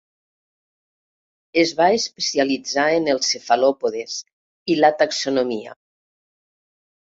[1.63, 4.17] Es va especialitzar en els cefalòpodes
[4.75, 5.79] i la taxonomia.